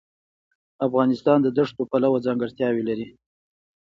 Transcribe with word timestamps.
افغانستان 0.87 1.37
د 1.41 1.47
دښتو 1.57 1.81
پلوه 1.91 2.19
ځانګړتیاوې 2.25 2.83
لري. 2.89 3.07